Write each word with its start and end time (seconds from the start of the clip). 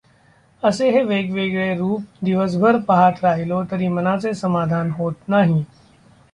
असे 0.63 0.89
हे 0.89 1.01
वेगवेगळे 1.03 1.75
रूप 1.77 2.01
दिवसभर 2.23 2.77
पाहत 2.77 3.23
राहिलो 3.23 3.63
तरी 3.71 3.87
मनाचे 3.87 4.33
समाधान 4.33 4.91
होत 4.91 5.27
नाही. 5.27 5.63